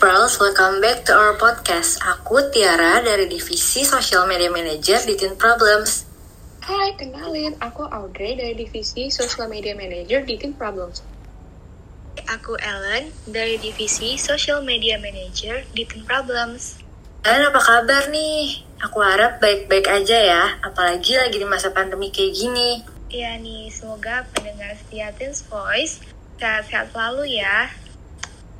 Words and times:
Pearls, 0.00 0.40
welcome 0.40 0.80
back 0.80 1.04
to 1.04 1.12
our 1.12 1.36
podcast. 1.36 2.00
Aku 2.00 2.48
Tiara 2.48 3.04
dari 3.04 3.28
Divisi 3.28 3.84
Social 3.84 4.24
Media 4.24 4.48
Manager 4.48 4.96
di 5.04 5.12
Teen 5.12 5.36
Problems. 5.36 6.08
Hai, 6.64 6.96
kenalin. 6.96 7.52
Aku 7.60 7.84
Audrey 7.84 8.32
dari 8.32 8.56
Divisi 8.56 9.12
Social 9.12 9.52
Media 9.52 9.76
Manager 9.76 10.24
di 10.24 10.40
Teen 10.40 10.56
Problems. 10.56 11.04
Aku 12.32 12.56
Ellen 12.64 13.12
dari 13.28 13.60
Divisi 13.60 14.16
Social 14.16 14.64
Media 14.64 14.96
Manager 14.96 15.68
di 15.76 15.84
Teen 15.84 16.08
Problems. 16.08 16.80
Kalian 17.20 17.52
apa 17.52 17.60
kabar 17.60 18.08
nih? 18.08 18.64
Aku 18.80 19.04
harap 19.04 19.36
baik-baik 19.36 19.84
aja 19.84 20.16
ya, 20.16 20.44
apalagi 20.64 21.20
lagi 21.20 21.36
di 21.36 21.44
masa 21.44 21.76
pandemi 21.76 22.08
kayak 22.08 22.32
gini. 22.32 22.80
Iya 23.12 23.36
nih, 23.36 23.68
semoga 23.68 24.24
pendengar 24.32 24.80
setia 24.80 25.12
Teens 25.12 25.44
Voice 25.44 26.00
sehat-sehat 26.40 26.88
selalu 26.96 27.36
ya. 27.36 27.68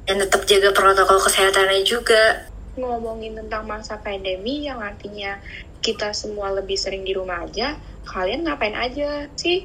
Dan 0.08 0.22
tetap 0.22 0.44
jaga 0.48 0.70
protokol 0.74 1.18
kesehatannya 1.22 1.82
juga. 1.86 2.48
Ngomongin 2.78 3.36
tentang 3.36 3.66
masa 3.66 3.98
pandemi 4.00 4.64
yang 4.64 4.80
artinya 4.80 5.38
kita 5.80 6.12
semua 6.12 6.52
lebih 6.52 6.76
sering 6.76 7.02
di 7.02 7.16
rumah 7.16 7.44
aja, 7.44 7.76
kalian 8.04 8.44
ngapain 8.44 8.76
aja 8.76 9.26
sih? 9.36 9.64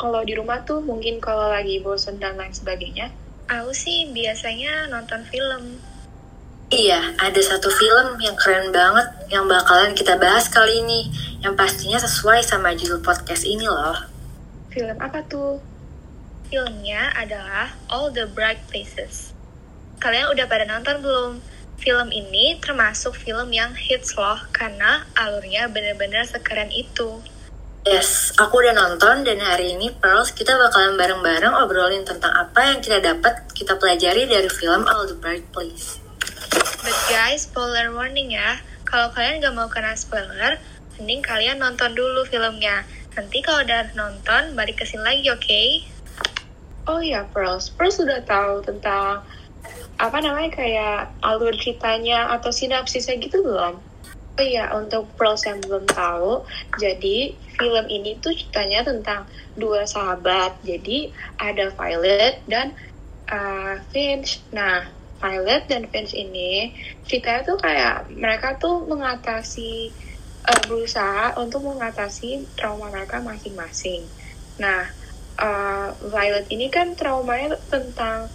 Kalau 0.00 0.24
di 0.24 0.32
rumah 0.32 0.64
tuh 0.64 0.80
mungkin 0.80 1.20
kalau 1.20 1.52
lagi 1.52 1.76
bosen 1.84 2.16
dan 2.16 2.40
lain 2.40 2.56
sebagainya. 2.56 3.12
Aku 3.50 3.74
sih 3.76 4.08
biasanya 4.14 4.88
nonton 4.88 5.20
film. 5.28 5.76
Iya, 6.70 7.18
ada 7.18 7.40
satu 7.42 7.66
film 7.66 8.14
yang 8.22 8.38
keren 8.38 8.70
banget 8.70 9.10
yang 9.26 9.50
bakalan 9.50 9.90
kita 9.90 10.14
bahas 10.22 10.46
kali 10.46 10.86
ini, 10.86 11.10
yang 11.42 11.58
pastinya 11.58 11.98
sesuai 11.98 12.46
sama 12.46 12.70
judul 12.78 13.02
podcast 13.02 13.42
ini 13.42 13.66
loh. 13.66 13.98
Film 14.70 14.94
apa 15.02 15.18
tuh? 15.26 15.58
Filmnya 16.50 17.14
adalah 17.14 17.78
All 17.86 18.10
the 18.10 18.26
Bright 18.26 18.58
Places. 18.66 19.30
Kalian 20.02 20.34
udah 20.34 20.50
pada 20.50 20.66
nonton 20.66 20.98
belum? 20.98 21.32
Film 21.78 22.10
ini 22.10 22.58
termasuk 22.58 23.14
film 23.14 23.54
yang 23.54 23.70
hits 23.78 24.18
loh, 24.18 24.34
karena 24.50 25.06
alurnya 25.14 25.70
bener-bener 25.70 26.26
sekeren 26.26 26.66
itu. 26.74 27.22
Yes, 27.86 28.34
aku 28.34 28.66
udah 28.66 28.74
nonton 28.74 29.22
dan 29.22 29.38
hari 29.38 29.78
ini 29.78 29.94
Pearls 29.94 30.34
kita 30.34 30.58
bakalan 30.58 30.98
bareng-bareng 30.98 31.54
obrolin 31.54 32.02
tentang 32.02 32.34
apa 32.34 32.74
yang 32.74 32.82
kita 32.82 32.98
dapat 32.98 33.46
kita 33.54 33.78
pelajari 33.78 34.26
dari 34.26 34.50
film 34.50 34.90
All 34.90 35.06
the 35.06 35.14
Bright 35.14 35.46
Place. 35.54 36.02
But 36.82 36.98
guys, 37.06 37.46
spoiler 37.46 37.94
warning 37.94 38.34
ya. 38.34 38.58
Kalau 38.90 39.14
kalian 39.14 39.38
gak 39.38 39.54
mau 39.54 39.70
kena 39.70 39.94
spoiler, 39.94 40.58
mending 40.98 41.22
kalian 41.22 41.62
nonton 41.62 41.94
dulu 41.94 42.26
filmnya. 42.26 42.82
Nanti 43.14 43.38
kalau 43.38 43.62
udah 43.62 43.94
nonton, 43.94 44.58
balik 44.58 44.82
ke 44.82 44.84
sini 44.84 45.06
lagi, 45.06 45.30
oke? 45.30 45.46
Okay? 45.46 45.86
Oh 46.90 46.98
iya, 46.98 47.22
Pearls. 47.30 47.70
Pearls 47.70 48.02
sudah 48.02 48.18
tahu 48.26 48.66
tentang 48.66 49.22
apa 49.94 50.18
namanya 50.18 50.50
kayak 50.50 51.14
alur 51.22 51.54
ceritanya 51.54 52.34
atau 52.34 52.50
sinapsisnya 52.50 53.14
gitu 53.22 53.46
belum? 53.46 53.78
Oh 54.34 54.42
iya, 54.42 54.74
untuk 54.74 55.06
Pearls 55.14 55.46
yang 55.46 55.62
belum 55.62 55.86
tahu, 55.86 56.42
jadi 56.82 57.30
film 57.54 57.86
ini 57.86 58.18
tuh 58.18 58.34
ceritanya 58.34 58.82
tentang 58.82 59.22
dua 59.54 59.86
sahabat. 59.86 60.58
Jadi 60.66 61.14
ada 61.38 61.70
Violet 61.78 62.42
dan 62.50 62.74
uh, 63.30 63.78
Finch. 63.94 64.42
Nah, 64.50 64.90
Violet 65.22 65.70
dan 65.70 65.86
Finch 65.94 66.10
ini 66.10 66.74
ceritanya 67.06 67.54
tuh 67.54 67.58
kayak 67.62 68.10
mereka 68.10 68.58
tuh 68.58 68.82
mengatasi 68.90 69.94
uh, 70.42 70.62
berusaha 70.66 71.38
untuk 71.38 71.62
mengatasi 71.70 72.50
trauma 72.58 72.90
mereka 72.90 73.22
masing-masing. 73.22 74.02
Nah, 74.58 74.99
uh, 75.40 75.88
Violet 76.12 76.46
ini 76.52 76.68
kan 76.68 76.92
traumanya 76.94 77.56
tentang 77.72 78.28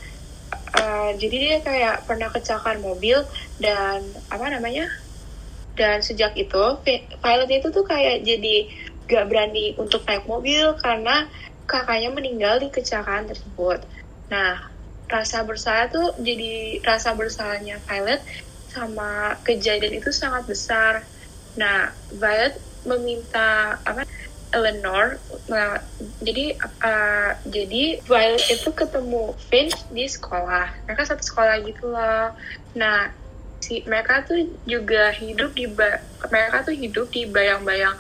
uh, 0.75 1.11
jadi 1.15 1.35
dia 1.37 1.57
kayak 1.61 2.09
pernah 2.09 2.33
kecelakaan 2.33 2.81
mobil 2.81 3.23
dan 3.61 4.01
apa 4.33 4.45
namanya? 4.49 4.89
Dan 5.75 6.01
sejak 6.01 6.33
itu 6.35 6.65
Violet 7.21 7.51
itu 7.51 7.67
tuh 7.69 7.85
kayak 7.85 8.25
jadi 8.25 8.67
gak 9.05 9.29
berani 9.29 9.77
untuk 9.77 10.01
naik 10.09 10.25
mobil 10.25 10.73
karena 10.81 11.29
kakaknya 11.69 12.09
meninggal 12.09 12.57
di 12.57 12.73
kecelakaan 12.73 13.29
tersebut. 13.29 13.85
Nah, 14.31 14.71
rasa 15.05 15.45
bersalah 15.45 15.91
tuh 15.93 16.17
jadi 16.17 16.81
rasa 16.81 17.13
bersalahnya 17.13 17.77
Violet 17.85 18.21
sama 18.73 19.37
kejadian 19.45 20.01
itu 20.01 20.09
sangat 20.09 20.49
besar. 20.49 21.05
Nah, 21.55 21.93
Violet 22.11 22.57
meminta 22.85 23.81
apa 23.81 24.05
Eleanor 24.55 25.19
nah, 25.51 25.83
jadi 26.23 26.55
uh, 26.81 27.31
jadi 27.45 27.99
Violet 28.07 28.45
itu 28.49 28.69
ketemu 28.71 29.35
Finch 29.51 29.75
di 29.91 30.07
sekolah. 30.07 30.71
Mereka 30.87 31.03
satu 31.05 31.23
sekolah 31.23 31.61
gitu 31.67 31.91
loh. 31.91 32.33
Nah, 32.73 33.11
si 33.61 33.85
mereka 33.85 34.25
tuh 34.25 34.49
juga 34.65 35.13
hidup 35.13 35.53
di 35.53 35.69
mereka 36.31 36.65
tuh 36.65 36.75
hidup 36.75 37.11
di 37.11 37.27
bayang-bayang 37.29 37.93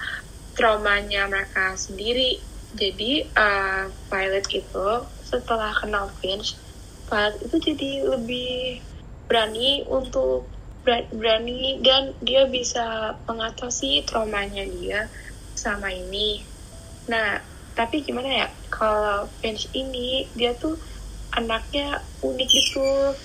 traumanya 0.55 1.27
mereka 1.29 1.75
sendiri. 1.75 2.39
Jadi 2.75 3.27
uh, 3.35 3.91
Violet 4.09 4.47
itu 4.51 4.87
setelah 5.21 5.71
kenal 5.75 6.09
Finch 6.23 6.55
Violet 7.11 7.37
itu 7.45 7.55
jadi 7.61 7.91
lebih 8.09 8.81
berani 9.29 9.85
untuk 9.89 10.49
berani 10.85 11.81
dan 11.81 12.13
dia 12.21 12.45
bisa 12.45 13.17
mengatasi 13.25 14.05
traumanya 14.05 14.69
dia 14.69 15.09
sama 15.65 15.89
ini. 15.89 16.45
Nah, 17.09 17.41
tapi 17.73 18.05
gimana 18.05 18.45
ya 18.45 18.47
kalau 18.69 19.25
Finch 19.41 19.65
ini 19.73 20.29
dia 20.37 20.53
tuh 20.53 20.77
anaknya 21.33 22.05
unik 22.21 22.49
gitu. 22.53 23.17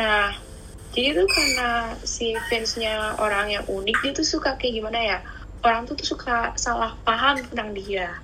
Nah, 0.00 0.32
jadi 0.96 1.12
tuh 1.12 1.28
karena 1.28 1.92
si 2.08 2.32
Finch-nya 2.48 3.20
orang 3.20 3.52
yang 3.52 3.64
unik 3.68 3.96
dia 4.00 4.12
tuh 4.16 4.24
suka 4.24 4.56
kayak 4.56 4.80
gimana 4.80 4.98
ya? 4.98 5.18
Orang 5.60 5.84
tuh 5.84 5.94
tuh 5.94 6.16
suka 6.16 6.56
salah 6.56 6.96
paham 7.04 7.38
tentang 7.44 7.76
dia. 7.76 8.16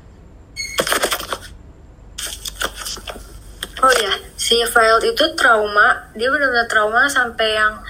Oh 3.85 3.93
ya, 4.01 4.17
si 4.41 4.65
Violet 4.65 5.13
itu 5.13 5.25
trauma, 5.37 6.09
dia 6.17 6.33
benar-benar 6.33 6.65
trauma 6.73 7.05
sampai 7.05 7.53
yang 7.53 7.85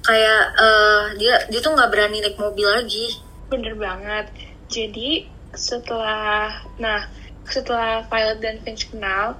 kayak 0.00 0.42
uh, 0.56 1.10
dia 1.18 1.42
dia 1.50 1.60
tuh 1.60 1.74
nggak 1.74 1.90
berani 1.90 2.22
naik 2.22 2.38
mobil 2.38 2.70
lagi. 2.70 3.18
Bener 3.50 3.74
banget. 3.74 4.30
Jadi 4.70 5.26
setelah, 5.50 6.62
nah 6.78 7.10
setelah 7.42 8.06
Violet 8.06 8.38
dan 8.38 8.56
Finch 8.62 8.86
kenal, 8.86 9.34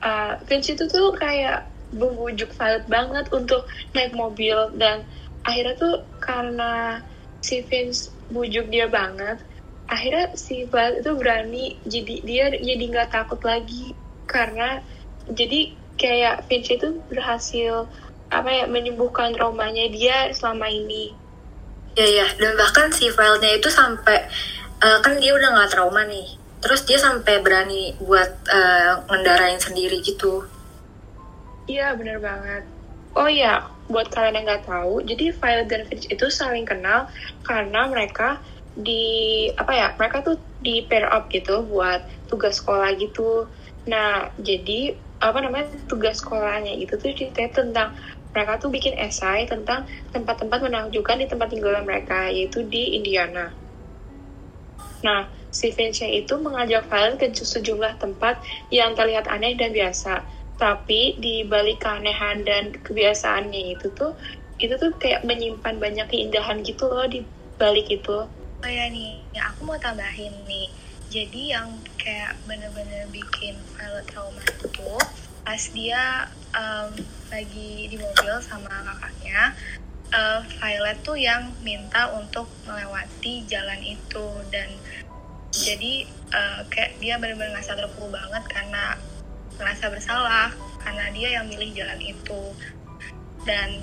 uh, 0.00 0.40
Finch 0.48 0.72
itu 0.72 0.88
tuh 0.88 1.12
kayak 1.12 1.68
membujuk 1.92 2.48
Violet 2.56 2.88
banget 2.88 3.28
untuk 3.28 3.68
naik 3.92 4.16
mobil. 4.16 4.72
Dan 4.80 5.04
akhirnya 5.44 5.76
tuh 5.76 5.94
karena 6.18 7.04
si 7.44 7.60
Finch 7.68 8.08
bujuk 8.32 8.72
dia 8.72 8.88
banget, 8.88 9.36
akhirnya 9.92 10.32
si 10.32 10.64
Violet 10.64 11.04
itu 11.04 11.12
berani 11.12 11.64
jadi 11.84 12.14
dia 12.24 12.44
jadi 12.56 12.84
nggak 12.88 13.12
takut 13.12 13.40
lagi. 13.44 13.92
Karena 14.24 14.80
jadi 15.28 15.76
kayak 16.00 16.48
Finch 16.48 16.72
itu 16.72 16.96
berhasil 17.12 17.84
apa 18.30 18.48
ya 18.48 18.64
menyembuhkan 18.70 19.36
traumanya 19.36 19.90
dia 19.92 20.32
selama 20.32 20.70
ini. 20.70 21.12
Ya 21.98 22.06
ya, 22.06 22.26
dan 22.38 22.54
bahkan 22.54 22.94
si 22.94 23.10
filenya 23.10 23.58
itu 23.58 23.66
sampai 23.66 24.22
uh, 24.80 24.98
kan 25.04 25.20
dia 25.20 25.32
udah 25.36 25.48
nggak 25.54 25.70
trauma 25.70 26.02
nih, 26.08 26.36
terus 26.64 26.84
dia 26.88 26.96
sampai 26.96 27.40
berani 27.44 27.94
buat 28.00 28.30
uh, 28.48 29.04
ngendarain 29.08 29.60
sendiri 29.60 30.00
gitu. 30.00 30.44
Iya 31.70 31.94
bener 31.94 32.18
banget. 32.18 32.64
Oh 33.14 33.26
iya, 33.26 33.66
buat 33.90 34.10
kalian 34.10 34.42
yang 34.42 34.46
nggak 34.46 34.66
tahu, 34.66 35.02
jadi 35.02 35.34
Violet 35.34 35.68
dan 35.70 35.82
Finch 35.86 36.06
itu 36.06 36.26
saling 36.30 36.62
kenal 36.62 37.10
karena 37.42 37.90
mereka 37.90 38.38
di 38.78 39.50
apa 39.58 39.72
ya 39.74 39.88
mereka 39.98 40.22
tuh 40.22 40.38
di 40.62 40.86
pair 40.86 41.04
up 41.10 41.26
gitu 41.28 41.66
buat 41.66 42.06
tugas 42.30 42.62
sekolah 42.62 42.94
gitu. 42.96 43.50
Nah 43.90 44.30
jadi 44.38 44.94
apa 45.20 45.42
namanya 45.42 45.74
tugas 45.90 46.22
sekolahnya 46.22 46.78
itu 46.78 46.96
tuh 46.96 47.12
ceritanya 47.12 47.50
tentang 47.50 47.88
mereka 48.30 48.62
tuh 48.62 48.70
bikin 48.70 48.94
esai 48.94 49.44
tentang 49.50 49.90
tempat-tempat 50.14 50.62
menakjubkan 50.62 51.18
di 51.18 51.26
tempat 51.26 51.50
tinggal 51.50 51.82
mereka 51.82 52.30
yaitu 52.30 52.62
di 52.62 52.94
Indiana. 52.94 53.50
Nah, 55.00 55.28
si 55.50 55.72
Finch 55.74 56.04
itu 56.04 56.34
mengajak 56.38 56.86
kalian 56.92 57.16
ke 57.16 57.32
sejumlah 57.32 57.98
tempat 57.98 58.38
yang 58.70 58.94
terlihat 58.94 59.26
aneh 59.26 59.56
dan 59.56 59.72
biasa. 59.72 60.22
Tapi 60.60 61.16
di 61.16 61.42
balik 61.48 61.80
keanehan 61.80 62.44
dan 62.44 62.76
kebiasaannya 62.84 63.80
itu 63.80 63.88
tuh 63.96 64.12
itu 64.60 64.76
tuh 64.76 64.92
kayak 65.00 65.24
menyimpan 65.24 65.80
banyak 65.80 66.04
keindahan 66.12 66.60
gitu 66.60 66.84
loh 66.84 67.08
di 67.08 67.24
balik 67.56 67.88
itu. 67.88 68.28
Oh 68.60 68.68
ya 68.68 68.92
nih, 68.92 69.24
ya 69.32 69.48
aku 69.48 69.64
mau 69.64 69.80
tambahin 69.80 70.36
nih. 70.44 70.68
Jadi 71.08 71.56
yang 71.56 71.80
kayak 71.96 72.36
bener-bener 72.44 73.08
bikin 73.08 73.56
Violet 73.74 74.04
trauma 74.12 74.44
itu 74.46 74.68
pas 75.40 75.62
dia 75.72 76.28
um, 76.54 76.92
lagi 77.32 77.88
di 77.88 77.96
mobil 77.96 78.34
sama 78.44 78.70
kakaknya, 78.70 79.56
uh, 80.14 80.40
Violet 80.58 80.98
tuh 81.02 81.18
yang 81.18 81.50
minta 81.62 82.10
untuk 82.14 82.46
melewati 82.66 83.46
jalan 83.46 83.80
itu. 83.82 84.26
Dan 84.50 84.68
jadi 85.50 86.06
uh, 86.30 86.60
kayak 86.70 86.98
dia 87.02 87.18
bener-bener 87.18 87.54
ngerasa 87.58 87.74
terpukul 87.78 88.14
banget 88.14 88.44
karena 88.50 88.94
merasa 89.58 89.92
bersalah 89.92 90.54
karena 90.80 91.12
dia 91.12 91.40
yang 91.40 91.46
milih 91.46 91.70
jalan 91.74 92.00
itu. 92.00 92.42
Dan 93.44 93.82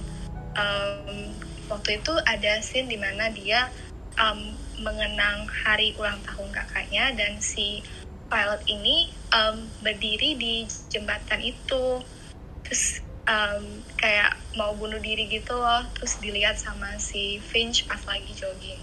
um, 0.56 1.34
waktu 1.68 2.00
itu 2.00 2.14
ada 2.24 2.62
scene 2.64 2.88
di 2.88 2.98
mana 2.98 3.30
dia 3.32 3.70
um, 4.18 4.56
mengenang 4.82 5.50
hari 5.50 5.98
ulang 5.98 6.22
tahun 6.26 6.50
kakaknya 6.54 7.14
dan 7.18 7.42
si 7.42 7.82
pilot 8.28 8.62
ini 8.68 9.10
um, 9.32 9.66
berdiri 9.82 10.36
di 10.36 10.56
jembatan 10.92 11.42
itu. 11.42 12.04
Terus 12.68 13.07
um, 13.28 13.64
kayak 14.00 14.40
mau 14.56 14.74
bunuh 14.74 14.98
diri 14.98 15.28
gitu 15.30 15.54
loh 15.54 15.84
terus 15.94 16.18
dilihat 16.18 16.58
sama 16.58 16.98
si 16.98 17.38
Finch 17.44 17.86
pas 17.86 18.02
lagi 18.08 18.32
jogging 18.34 18.82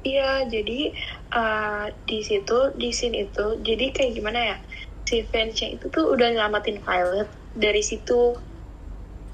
Iya, 0.00 0.48
jadi 0.48 0.96
uh, 1.36 1.92
di 2.08 2.24
situ, 2.24 2.72
di 2.80 2.88
scene 2.96 3.28
itu, 3.28 3.60
jadi 3.60 3.92
kayak 3.92 4.12
gimana 4.16 4.40
ya? 4.40 4.56
Si 5.04 5.20
Finch 5.28 5.60
itu 5.60 5.84
tuh 5.92 6.16
udah 6.16 6.32
nyelamatin 6.32 6.80
Violet 6.80 7.28
dari 7.52 7.84
situ. 7.84 8.32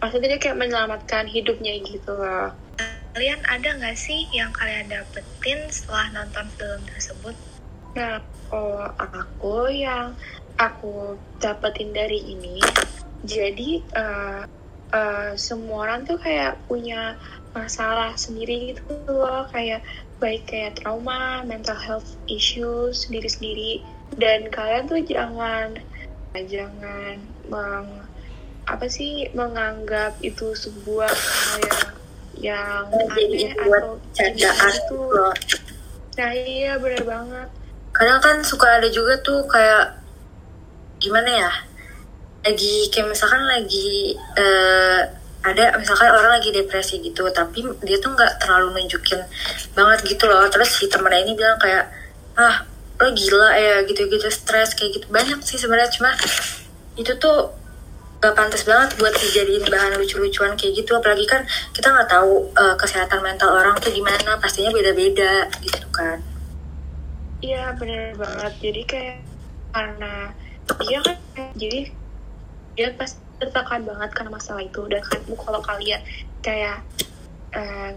Maksudnya 0.03 0.35
dia 0.35 0.41
kayak 0.43 0.59
menyelamatkan 0.59 1.31
hidupnya 1.31 1.79
gitu 1.87 2.11
loh. 2.11 2.51
Kalian 3.15 3.39
ada 3.47 3.79
nggak 3.79 3.95
sih 3.95 4.27
yang 4.35 4.51
kalian 4.51 4.91
dapetin 4.91 5.63
setelah 5.71 6.11
nonton 6.11 6.51
film 6.59 6.83
tersebut? 6.91 7.35
Nah, 7.95 8.19
kalau 8.51 8.91
aku 8.99 9.71
yang 9.71 10.19
aku 10.59 11.15
dapetin 11.39 11.95
dari 11.95 12.19
ini, 12.35 12.59
jadi 13.27 13.83
uh, 13.97 14.43
uh, 14.95 15.31
semua 15.35 15.89
orang 15.89 16.07
tuh 16.07 16.19
kayak 16.21 16.61
punya 16.71 17.19
masalah 17.57 18.15
sendiri 18.15 18.77
gitu 18.77 18.95
loh, 19.11 19.49
kayak 19.51 19.83
baik 20.19 20.47
kayak 20.51 20.79
trauma, 20.79 21.43
mental 21.47 21.79
health 21.79 22.19
issues 22.31 23.07
sendiri-sendiri 23.07 23.83
dan 24.19 24.51
kalian 24.51 24.87
tuh 24.87 25.03
jangan 25.07 25.79
jangan 26.39 27.19
meng 27.51 27.89
apa 28.69 28.87
sih 28.87 29.27
menganggap 29.33 30.15
itu 30.21 30.53
sebuah 30.53 31.09
hal 31.09 31.61
yang 32.39 32.85
yang 32.87 32.87
aneh 33.17 33.51
atau 33.57 33.97
candaan 34.15 34.71
itu. 34.77 35.01
nah 36.19 36.31
iya 36.35 36.73
benar 36.79 37.03
banget. 37.03 37.49
Kadang 37.97 38.21
kan 38.23 38.37
suka 38.45 38.79
ada 38.79 38.87
juga 38.93 39.19
tuh 39.25 39.43
kayak 39.49 39.99
gimana 41.01 41.31
ya 41.31 41.53
lagi 42.47 42.89
kayak 42.89 43.09
misalkan 43.11 43.43
lagi 43.45 44.15
uh, 44.39 45.01
ada 45.39 45.79
misalkan 45.79 46.11
orang 46.11 46.39
lagi 46.39 46.51
depresi 46.51 46.99
gitu 46.99 47.23
tapi 47.31 47.63
dia 47.87 47.99
tuh 48.03 48.11
nggak 48.11 48.43
terlalu 48.43 48.79
nunjukin 48.79 49.23
banget 49.75 49.99
gitu 50.07 50.25
loh. 50.27 50.47
Terus 50.51 50.71
si 50.79 50.87
temennya 50.91 51.25
ini 51.25 51.33
bilang 51.39 51.59
kayak 51.59 51.91
ah 52.39 52.67
lo 52.99 53.15
gila 53.15 53.55
ya 53.55 53.75
gitu-gitu 53.87 54.27
stres 54.31 54.75
kayak 54.75 54.99
gitu. 54.99 55.07
Banyak 55.11 55.39
sih 55.47 55.59
sebenarnya 55.59 55.91
cuma 55.95 56.11
itu 56.99 57.15
tuh 57.23 57.55
gak 58.19 58.35
pantas 58.35 58.67
banget 58.67 58.99
buat 58.99 59.15
dijadiin 59.15 59.63
bahan 59.71 59.95
lucu-lucuan 59.95 60.59
kayak 60.59 60.83
gitu. 60.83 60.99
Apalagi 60.99 61.23
kan 61.31 61.47
kita 61.71 61.95
nggak 61.95 62.11
tahu 62.11 62.51
uh, 62.59 62.75
kesehatan 62.75 63.23
mental 63.23 63.55
orang 63.55 63.79
tuh 63.79 63.95
gimana 63.95 64.35
pastinya 64.43 64.75
beda-beda 64.75 65.47
gitu 65.63 65.87
kan. 65.95 66.19
Iya 67.39 67.79
bener 67.79 68.19
banget. 68.19 68.53
Jadi 68.59 68.83
kayak 68.83 69.17
karena 69.71 70.35
dia 70.83 70.99
kan 71.01 71.17
jadi 71.55 71.95
dia 72.79 72.95
pasti 72.95 73.19
tertekan 73.43 73.83
banget 73.83 74.11
karena 74.15 74.31
masalah 74.31 74.63
itu. 74.63 74.87
Dan 74.87 75.03
kan 75.03 75.19
kalau 75.35 75.59
kalian 75.67 75.99
kayak 76.47 76.79
uh, 77.59 77.91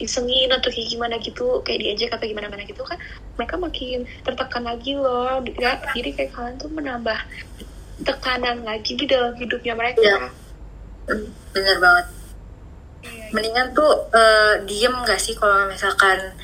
isengin 0.00 0.48
atau 0.48 0.72
kayak 0.72 0.88
gimana 0.88 1.20
gitu 1.20 1.60
kayak 1.64 1.80
diajak 1.80 2.10
atau 2.12 2.28
gimana 2.28 2.52
mana 2.52 2.68
gitu 2.68 2.84
kan 2.84 3.00
mereka 3.36 3.56
makin 3.60 4.08
tertekan 4.24 4.64
lagi 4.64 4.96
loh. 4.96 5.44
Ya, 5.60 5.76
jadi 5.92 6.10
kayak 6.16 6.30
kalian 6.32 6.56
tuh 6.56 6.72
menambah 6.72 7.18
tekanan 8.04 8.64
lagi 8.64 8.96
di 8.96 9.04
dalam 9.04 9.36
hidupnya 9.36 9.76
mereka. 9.76 10.00
Ya. 10.00 10.32
bener 11.52 11.76
banget. 11.78 12.06
Mendingan 13.30 13.70
tuh 13.76 14.10
uh, 14.10 14.58
diem 14.66 14.92
gak 15.06 15.20
sih 15.20 15.38
kalau 15.38 15.70
misalkan 15.70 16.34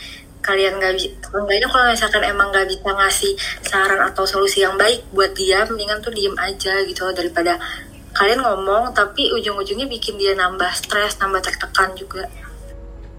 kalian 0.43 0.83
nggak 0.83 0.99
bisa 0.99 1.09
enggaknya 1.33 1.69
kalau 1.71 1.87
misalkan 1.89 2.23
emang 2.27 2.51
nggak 2.51 2.67
bisa 2.67 2.91
ngasih 2.91 3.33
saran 3.63 4.03
atau 4.03 4.27
solusi 4.27 4.67
yang 4.67 4.75
baik 4.75 5.07
buat 5.15 5.33
dia 5.39 5.63
mendingan 5.71 6.03
tuh 6.03 6.11
diem 6.11 6.35
aja 6.35 6.83
gitu 6.83 7.07
loh 7.07 7.15
daripada 7.15 7.63
kalian 8.13 8.45
ngomong 8.45 8.93
tapi 8.93 9.33
ujung-ujungnya 9.33 9.89
bikin 9.89 10.21
dia 10.21 10.37
nambah 10.37 10.69
stres, 10.77 11.17
nambah 11.17 11.41
tertekan 11.41 11.97
juga. 11.97 12.29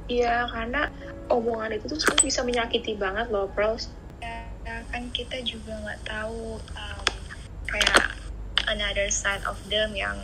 Iya, 0.06 0.46
karena 0.54 0.92
omongan 1.34 1.82
itu 1.82 1.98
tuh 1.98 2.14
bisa 2.22 2.46
menyakiti 2.46 2.94
banget 2.94 3.32
loh, 3.34 3.50
Pros. 3.50 3.90
Ya, 4.22 4.46
kan 4.94 5.10
kita 5.10 5.42
juga 5.42 5.74
nggak 5.82 6.02
tahu 6.06 6.62
um, 6.62 7.06
kayak 7.66 8.14
another 8.70 9.10
side 9.10 9.42
of 9.50 9.58
them 9.68 9.98
yang 9.98 10.16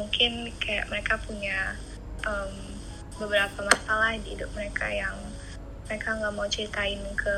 mungkin 0.00 0.50
kayak 0.56 0.88
mereka 0.88 1.20
punya 1.20 1.76
um, 2.24 2.52
beberapa 3.20 3.64
masalah 3.64 4.16
di 4.20 4.36
hidup 4.36 4.48
mereka 4.56 4.88
yang 4.88 5.16
mereka 5.86 6.18
nggak 6.18 6.34
mau 6.34 6.46
ceritain 6.50 7.00
ke 7.14 7.36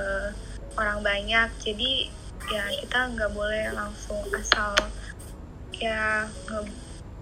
orang 0.77 1.01
banyak. 1.05 1.49
Jadi 1.61 2.09
ya 2.49 2.65
kita 2.81 3.13
nggak 3.13 3.31
boleh 3.37 3.69
langsung 3.77 4.21
asal 4.33 4.73
ya 5.79 6.27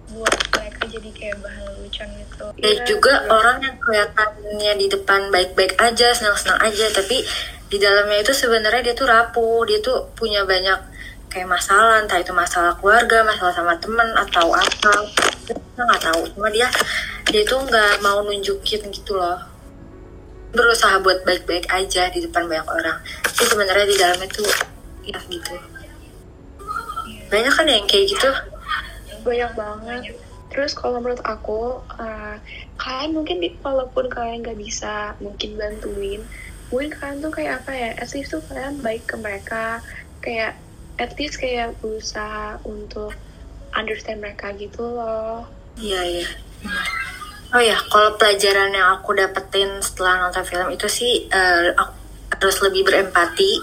buat 0.07 0.31
mereka 0.55 0.87
jadi 0.87 1.09
kayak 1.11 1.37
bahan 1.43 1.63
lucuan 1.83 2.09
gitu. 2.15 2.45
Dan 2.63 2.75
ya, 2.79 2.85
juga 2.87 3.13
ya. 3.19 3.27
orang 3.27 3.57
yang 3.59 3.75
kelihatannya 3.75 4.73
di 4.79 4.87
depan 4.87 5.21
baik-baik 5.27 5.75
aja, 5.75 6.15
senang-senang 6.15 6.63
aja, 6.63 6.87
tapi 6.95 7.27
di 7.67 7.77
dalamnya 7.77 8.23
itu 8.23 8.31
sebenarnya 8.31 8.81
dia 8.87 8.95
tuh 8.95 9.07
rapuh, 9.11 9.67
dia 9.67 9.83
tuh 9.83 10.07
punya 10.15 10.47
banyak 10.47 10.79
kayak 11.27 11.51
masalah, 11.51 11.99
entah 11.99 12.23
itu 12.23 12.31
masalah 12.31 12.79
keluarga, 12.79 13.19
masalah 13.27 13.51
sama 13.51 13.75
temen 13.83 14.07
atau 14.15 14.47
apa, 14.55 14.95
kita 15.43 15.81
nggak 15.83 16.01
tahu. 16.07 16.21
Cuma 16.39 16.47
dia 16.55 16.71
dia 17.27 17.43
tuh 17.43 17.59
nggak 17.67 17.99
mau 17.99 18.23
nunjukin 18.23 18.87
gitu 18.87 19.19
loh. 19.19 19.56
Berusaha 20.51 20.99
buat 21.03 21.23
baik-baik 21.27 21.67
aja 21.71 22.07
di 22.11 22.23
depan 22.23 22.47
banyak 22.47 22.67
orang. 22.67 22.97
Tapi 23.23 23.43
sebenarnya 23.47 23.85
di 23.87 23.95
dalamnya 23.99 24.29
tuh 24.31 24.51
ya 25.03 25.19
gitu. 25.27 25.55
Banyak 27.27 27.53
kan 27.53 27.65
yang 27.67 27.87
kayak 27.87 28.05
gitu? 28.11 28.29
Banyak 29.23 29.51
banget. 29.55 30.15
Terus 30.47 30.71
kalau 30.71 31.03
menurut 31.03 31.19
aku 31.27 31.83
uh, 31.99 32.35
kalian 32.79 33.11
mungkin 33.11 33.43
walaupun 33.59 34.07
kalian 34.07 34.41
nggak 34.47 34.59
bisa 34.59 35.13
mungkin 35.19 35.59
bantuin 35.59 36.23
mungkin 36.67 36.91
kalian 36.99 37.23
tuh 37.23 37.31
kayak 37.31 37.63
apa 37.63 37.71
ya 37.71 37.89
at 37.95 38.09
least 38.11 38.31
tuh 38.31 38.43
kalian 38.47 38.79
baik 38.79 39.03
ke 39.07 39.15
mereka. 39.19 39.83
Kayak 40.23 40.59
at 40.97 41.13
least 41.19 41.37
kayak 41.37 41.75
berusaha 41.83 42.57
untuk 42.63 43.13
understand 43.75 44.23
mereka 44.23 44.55
gitu 44.55 44.83
loh. 44.83 45.45
Iya 45.77 46.01
iya 46.03 46.27
oh 47.53 47.61
ya 47.63 47.77
kalau 47.87 48.15
pelajaran 48.19 48.75
yang 48.75 48.99
aku 48.99 49.15
dapetin 49.15 49.79
setelah 49.79 50.27
nonton 50.27 50.43
film 50.43 50.67
itu 50.73 50.87
sih 50.91 51.27
uh, 51.31 51.71
aku 51.77 51.93
harus 52.43 52.59
lebih 52.65 52.83
berempati 52.83 53.61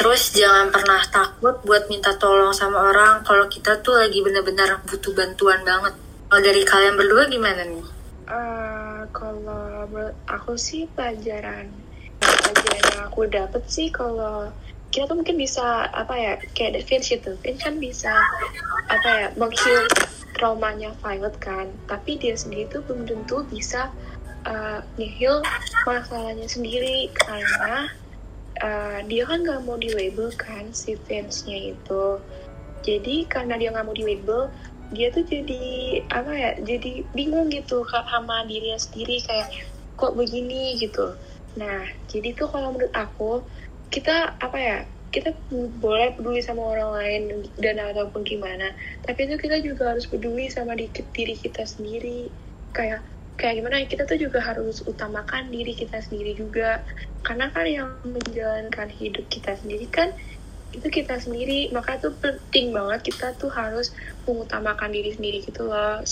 Terus 0.00 0.32
jangan 0.32 0.72
pernah 0.72 1.04
takut 1.12 1.60
buat 1.60 1.84
minta 1.92 2.16
tolong 2.16 2.56
sama 2.56 2.88
orang 2.88 3.20
kalau 3.20 3.44
kita 3.52 3.84
tuh 3.84 4.00
lagi 4.00 4.24
benar-benar 4.24 4.80
butuh 4.88 5.12
bantuan 5.12 5.60
banget. 5.60 5.92
Kalau 6.30 6.40
dari 6.40 6.62
kalian 6.64 6.96
berdua 6.96 7.28
gimana 7.28 7.68
nih? 7.68 7.84
Uh, 8.24 9.04
kalau 9.12 9.84
aku 10.24 10.56
sih 10.56 10.88
pelajaran 10.96 11.68
pelajaran 12.16 12.80
yang 12.80 13.00
aku 13.12 13.28
dapet 13.28 13.62
sih 13.68 13.92
kalau 13.92 14.48
kita 14.90 15.06
tuh 15.06 15.16
mungkin 15.22 15.38
bisa 15.38 15.86
apa 15.94 16.14
ya 16.18 16.32
kayak 16.58 16.82
Vince 16.82 17.14
itu 17.14 17.38
Vince 17.38 17.62
kan 17.62 17.78
bisa 17.78 18.10
apa 18.90 19.08
ya 19.08 19.26
mengheal 19.38 19.86
traumanya 20.34 20.90
Violet 21.04 21.36
kan. 21.38 21.70
Tapi 21.86 22.18
dia 22.18 22.34
sendiri 22.34 22.66
tuh 22.72 22.82
belum 22.88 23.06
tentu 23.06 23.46
bisa 23.52 23.92
uh, 24.48 24.80
ngeheal 24.98 25.44
masalahnya 25.86 26.48
sendiri. 26.50 27.12
Karena 27.14 27.92
uh, 28.64 28.98
dia 29.06 29.28
kan 29.28 29.46
nggak 29.46 29.62
mau 29.68 29.78
di 29.78 29.94
label 29.94 30.32
kan 30.34 30.72
si 30.74 30.98
fansnya 31.06 31.76
itu. 31.76 32.18
Jadi 32.82 33.28
karena 33.30 33.60
dia 33.60 33.70
nggak 33.70 33.86
mau 33.86 33.94
di 33.94 34.02
label 34.08 34.50
dia 34.90 35.06
tuh 35.14 35.22
jadi 35.22 36.02
apa 36.10 36.32
ya 36.34 36.50
jadi 36.66 37.06
bingung 37.14 37.46
gitu 37.54 37.86
sama 37.86 38.42
dirinya 38.48 38.80
sendiri. 38.80 39.22
Kayak 39.22 39.54
kok 39.94 40.18
begini? 40.18 40.74
gitu. 40.80 41.14
Nah 41.54 41.86
jadi 42.10 42.34
tuh 42.34 42.50
kalau 42.50 42.74
menurut 42.74 42.94
aku 42.96 43.44
kita 43.90 44.38
apa 44.38 44.58
ya 44.58 44.78
kita 45.10 45.34
boleh 45.82 46.14
peduli 46.14 46.38
sama 46.38 46.62
orang 46.62 46.90
lain 46.94 47.22
dan 47.58 47.82
ataupun 47.82 48.22
gimana. 48.22 48.70
Tapi 49.02 49.26
itu 49.26 49.36
kita 49.42 49.58
juga 49.58 49.90
harus 49.90 50.06
peduli 50.06 50.46
sama 50.46 50.78
diri 50.78 51.34
kita 51.34 51.66
sendiri. 51.66 52.30
Kayak 52.70 53.02
kayak 53.34 53.58
gimana 53.58 53.82
kita 53.90 54.06
tuh 54.06 54.18
juga 54.22 54.38
harus 54.38 54.86
utamakan 54.86 55.50
diri 55.50 55.74
kita 55.74 55.98
sendiri 55.98 56.38
juga. 56.38 56.86
Karena 57.26 57.50
kan 57.50 57.66
yang 57.66 57.90
menjalankan 58.06 58.88
hidup 58.94 59.26
kita 59.26 59.58
sendiri 59.58 59.90
kan 59.90 60.14
itu 60.70 60.86
kita 60.86 61.18
sendiri. 61.18 61.74
Maka 61.74 61.98
tuh 61.98 62.14
penting 62.14 62.70
banget 62.70 63.10
kita 63.10 63.34
tuh 63.34 63.50
harus 63.50 63.90
mengutamakan 64.30 64.94
diri 64.94 65.10
sendiri 65.10 65.42
gitu 65.42 65.66
loh. 65.66 66.06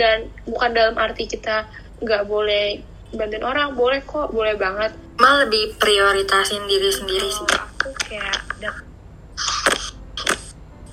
Dan 0.00 0.32
bukan 0.48 0.72
dalam 0.72 0.96
arti 0.96 1.28
kita 1.28 1.68
nggak 2.00 2.24
boleh 2.24 2.80
bantuin 3.10 3.42
orang 3.42 3.74
boleh 3.74 4.00
kok 4.06 4.30
boleh 4.30 4.54
banget. 4.54 4.94
Mal 5.18 5.46
lebih 5.46 5.76
prioritasin 5.76 6.64
diri 6.70 6.90
sendiri 6.90 7.28
sih. 7.28 7.46
Aku 7.50 7.90
kayak 8.06 8.40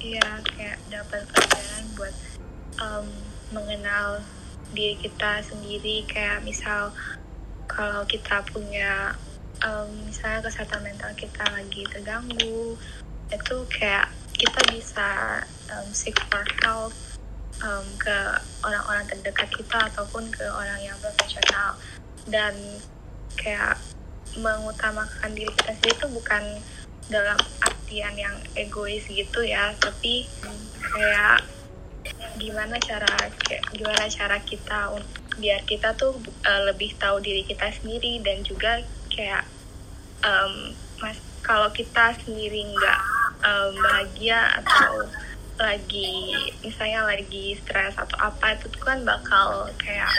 iya 0.07 0.39
kayak 0.55 0.79
dapat 0.87 1.27
pelajaran 1.35 1.85
buat 1.99 2.15
um, 2.79 3.07
mengenal 3.51 4.23
diri 4.71 4.95
kita 4.95 5.43
sendiri. 5.43 6.07
Kayak 6.07 6.47
misal 6.47 6.95
kalau 7.67 8.07
kita 8.07 8.39
punya 8.47 9.13
um, 9.65 9.89
misalnya 10.07 10.47
kesehatan 10.47 10.81
mental 10.85 11.11
kita 11.19 11.43
lagi 11.51 11.83
terganggu 11.91 12.77
itu 13.27 13.55
kayak 13.67 14.07
kita 14.37 14.61
bisa 14.71 15.41
um, 15.75 15.87
seek 15.91 16.15
for 16.31 16.45
help 16.63 16.93
um, 17.65 17.85
ke 17.99 18.17
orang-orang 18.63 19.03
terdekat 19.09 19.49
kita 19.51 19.91
ataupun 19.91 20.29
ke 20.31 20.45
orang 20.47 20.79
yang 20.79 20.95
profesional 21.01 21.75
dan 22.27 22.53
kayak 23.39 23.79
mengutamakan 24.37 25.31
diri 25.33 25.49
kita 25.55 25.71
sendiri 25.77 25.95
itu 25.97 26.07
bukan 26.13 26.43
dalam 27.07 27.39
artian 27.63 28.13
yang 28.19 28.35
egois 28.53 29.07
gitu 29.07 29.39
ya 29.41 29.71
tapi 29.79 30.27
kayak 30.83 31.39
gimana 32.37 32.75
cara 32.77 33.31
kayak 33.47 33.63
gimana 33.73 34.05
cara 34.11 34.37
kita 34.43 34.93
biar 35.37 35.61
kita 35.63 35.95
tuh 35.95 36.17
uh, 36.45 36.61
lebih 36.67 36.93
tahu 36.99 37.21
diri 37.23 37.45
kita 37.47 37.71
sendiri 37.71 38.19
dan 38.21 38.43
juga 38.43 38.83
kayak 39.09 39.45
um, 40.25 40.73
mas 40.99 41.17
kalau 41.45 41.69
kita 41.71 42.13
sendiri 42.25 42.67
nggak 42.67 43.01
um, 43.45 43.71
bahagia 43.79 44.61
atau 44.61 45.07
lagi 45.57 46.37
misalnya 46.61 47.05
lagi 47.05 47.57
stres 47.57 47.97
atau 47.97 48.17
apa 48.21 48.57
itu 48.57 48.69
kan 48.77 49.01
bakal 49.01 49.69
kayak 49.81 50.11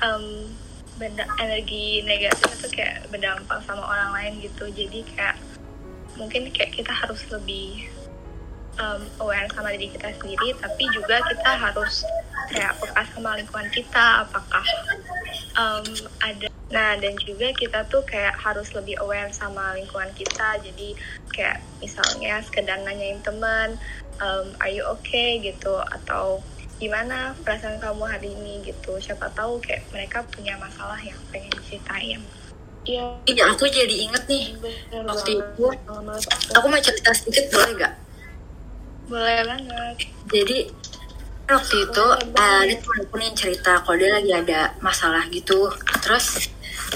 um, 0.00 0.48
benda 0.96 1.24
energi 1.40 2.00
negatif 2.04 2.60
itu 2.60 2.68
kayak 2.80 3.08
berdampak 3.12 3.60
sama 3.64 3.84
orang 3.84 4.10
lain 4.16 4.32
gitu. 4.44 4.68
Jadi 4.72 5.04
kayak 5.12 5.36
mungkin 6.16 6.48
kayak 6.52 6.72
kita 6.72 6.92
harus 6.92 7.20
lebih 7.28 7.84
um, 8.80 9.02
aware 9.20 9.48
sama 9.52 9.72
diri 9.76 9.92
kita 9.92 10.12
sendiri 10.16 10.56
tapi 10.56 10.84
juga 10.92 11.20
kita 11.28 11.52
harus 11.56 12.04
kayak 12.52 12.72
peka 12.80 13.02
sama 13.12 13.36
lingkungan 13.36 13.68
kita 13.72 14.24
apakah 14.24 14.66
um, 15.56 15.86
ada 16.24 16.48
nah 16.66 16.98
dan 16.98 17.14
juga 17.22 17.54
kita 17.54 17.86
tuh 17.86 18.02
kayak 18.02 18.34
harus 18.42 18.74
lebih 18.74 18.98
aware 18.98 19.30
sama 19.30 19.76
lingkungan 19.78 20.10
kita. 20.18 20.58
Jadi 20.64 20.98
kayak 21.30 21.62
misalnya 21.78 22.42
sekedar 22.42 22.82
nanyain 22.82 23.22
teman 23.22 23.78
um, 24.18 24.50
are 24.58 24.72
you 24.72 24.82
okay? 24.88 25.38
gitu 25.38 25.78
atau 25.78 26.42
gimana 26.76 27.32
perasaan 27.40 27.80
kamu 27.80 28.04
hari 28.04 28.36
ini 28.36 28.60
gitu 28.68 29.00
siapa 29.00 29.32
tahu 29.32 29.56
kayak 29.64 29.88
mereka 29.92 30.20
punya 30.28 30.60
masalah 30.60 31.00
yang 31.00 31.16
pengen 31.32 31.52
diceritain 31.56 32.20
Iya. 32.86 33.02
Iya, 33.26 33.44
aku 33.50 33.66
jadi 33.66 33.90
inget 33.90 34.30
nih 34.30 34.54
waktu 35.02 35.42
itu. 35.42 35.66
Aku 36.54 36.66
mau 36.70 36.78
cerita 36.78 37.10
sedikit 37.10 37.50
boleh 37.50 37.82
gak? 37.82 37.94
Boleh 39.10 39.42
banget. 39.42 39.96
Jadi 40.30 40.70
waktu 41.50 41.74
itu 41.82 42.04
uh, 42.06 42.58
ada 42.62 42.74
temen 42.74 42.98
aku 43.02 43.14
nih 43.18 43.34
cerita 43.34 43.82
kalau 43.82 43.98
dia 43.98 44.14
lagi 44.14 44.30
ada 44.30 44.70
masalah 44.78 45.26
gitu. 45.34 45.66
Terus 45.98 46.46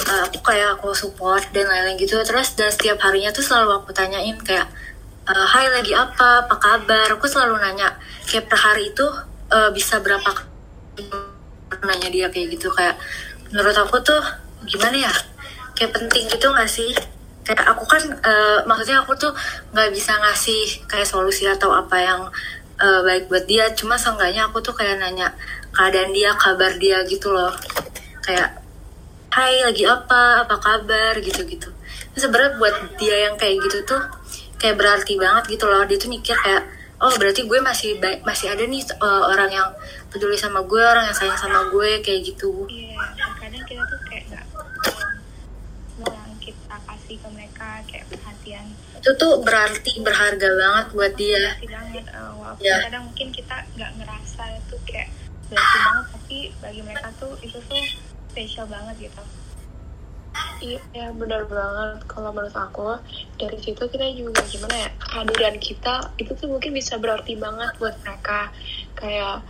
uh, 0.07 0.31
aku 0.31 0.39
kayak 0.47 0.79
aku 0.79 0.95
support 0.95 1.43
dan 1.51 1.67
lain-lain 1.67 1.99
gitu. 1.99 2.23
Terus 2.23 2.55
dan 2.55 2.71
setiap 2.71 3.03
harinya 3.03 3.35
tuh 3.35 3.43
selalu 3.43 3.83
aku 3.83 3.91
tanyain 3.91 4.39
kayak 4.47 4.71
uh, 5.27 5.47
Hai 5.51 5.75
lagi 5.75 5.91
apa? 5.91 6.47
Apa 6.47 6.55
kabar? 6.55 7.19
Aku 7.19 7.27
selalu 7.27 7.59
nanya 7.59 7.99
kayak 8.31 8.47
per 8.47 8.59
hari 8.63 8.95
itu 8.95 9.07
uh, 9.51 9.71
bisa 9.75 9.99
berapa 10.01 10.31
nanya 11.85 12.09
dia 12.09 12.27
kayak 12.31 12.57
gitu. 12.57 12.71
Kayak 12.73 12.97
menurut 13.51 13.77
aku 13.77 14.01
tuh 14.03 14.23
gimana 14.67 15.11
ya? 15.11 15.15
Kayak 15.77 15.97
penting 15.97 16.25
gitu 16.31 16.49
gak 16.51 16.71
sih? 16.71 16.91
Kayak 17.45 17.75
aku 17.75 17.85
kan 17.87 18.03
uh, 18.23 18.59
maksudnya 18.65 19.03
aku 19.03 19.17
tuh 19.17 19.33
nggak 19.73 19.91
bisa 19.97 20.13
ngasih 20.13 20.87
kayak 20.87 21.09
solusi 21.09 21.49
atau 21.49 21.73
apa 21.73 21.97
yang 21.99 22.21
uh, 22.79 23.01
baik 23.03 23.27
buat 23.27 23.49
dia. 23.49 23.73
Cuma 23.75 23.97
seenggaknya 23.97 24.47
aku 24.47 24.63
tuh 24.63 24.77
kayak 24.77 25.01
nanya 25.01 25.35
keadaan 25.75 26.13
dia 26.13 26.37
kabar 26.37 26.77
dia 26.79 27.03
gitu 27.09 27.33
loh. 27.33 27.53
Kayak 28.23 28.61
Hai 29.31 29.63
lagi 29.63 29.87
apa? 29.87 30.43
Apa 30.43 30.59
kabar? 30.59 31.15
gitu 31.23 31.47
gitu 31.47 31.71
sebenarnya 32.21 32.59
buat 32.59 32.75
dia 32.99 33.31
yang 33.31 33.35
kayak 33.39 33.63
gitu 33.65 33.79
tuh 33.87 34.03
kayak 34.61 34.77
berarti 34.77 35.17
banget 35.17 35.57
gitu 35.57 35.65
loh. 35.65 35.83
Dia 35.89 35.97
tuh 35.97 36.11
mikir 36.13 36.37
kayak 36.37 36.63
oh 37.01 37.15
berarti 37.17 37.49
gue 37.49 37.59
masih 37.65 37.97
baik 37.97 38.21
masih 38.29 38.53
ada 38.53 38.65
nih 38.69 38.85
uh, 39.01 39.33
orang 39.33 39.51
yang 39.51 39.69
peduli 40.13 40.37
sama 40.37 40.61
gue 40.65 40.83
orang 40.85 41.09
yang 41.09 41.17
sayang 41.17 41.41
sama 41.41 41.65
gue 41.73 42.05
kayak 42.05 42.21
gitu. 42.29 42.69
Iya 42.69 42.93
yeah, 42.93 43.31
kadang 43.41 43.65
kita 43.65 43.83
tuh 43.89 44.01
kayak 44.05 44.25
nggak 44.29 44.47
yang 46.01 46.31
kita 46.41 46.77
kasih 46.77 47.17
ke 47.17 47.29
mereka 47.33 47.69
kayak 47.89 48.05
perhatian. 48.13 48.67
Itu 49.01 49.11
tuh 49.17 49.41
berarti 49.41 49.93
berharga 50.05 50.49
banget 50.53 50.87
buat 50.93 51.13
dia. 51.17 51.57
Berarti 51.57 51.69
banget 51.73 52.05
uh, 52.13 52.33
walaupun 52.37 52.65
yeah. 52.69 52.81
kadang 52.85 53.05
mungkin 53.09 53.29
kita 53.33 53.57
nggak 53.77 53.91
ngerasa 53.97 54.43
itu 54.61 54.77
kayak 54.85 55.09
berarti 55.51 55.79
banget 55.83 56.07
tapi 56.15 56.39
bagi 56.63 56.81
mereka 56.87 57.09
tuh 57.19 57.35
itu 57.43 57.59
tuh 57.67 57.83
spesial 58.31 58.67
banget 58.71 59.11
gitu 59.11 59.23
Iya 60.61 61.17
benar 61.17 61.49
banget. 61.49 62.05
Kalau 62.05 62.37
menurut 62.37 62.53
aku 62.53 63.01
dari 63.41 63.57
situ 63.65 63.81
kita 63.81 64.13
juga 64.13 64.45
gimana 64.45 64.77
ya 64.77 64.93
kehadiran 65.01 65.57
kita 65.57 66.13
itu 66.21 66.37
tuh 66.37 66.53
mungkin 66.53 66.77
bisa 66.77 67.01
berarti 67.01 67.33
banget 67.41 67.73
buat 67.81 67.97
mereka. 68.05 68.53
Kayak 68.93 69.41